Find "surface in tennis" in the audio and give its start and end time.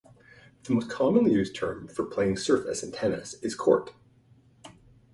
2.37-3.35